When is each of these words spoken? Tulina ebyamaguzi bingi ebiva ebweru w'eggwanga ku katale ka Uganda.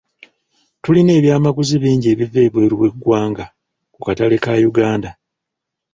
Tulina 0.83 1.11
ebyamaguzi 1.19 1.75
bingi 1.83 2.07
ebiva 2.13 2.39
ebweru 2.47 2.75
w'eggwanga 2.81 3.45
ku 3.93 3.99
katale 4.05 4.35
ka 4.43 4.53
Uganda. 4.69 5.11